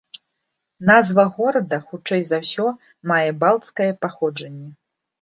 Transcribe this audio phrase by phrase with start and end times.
[0.89, 2.65] Назва горада хутчэй за ўсё
[3.15, 4.67] мае балцкае паходжанне.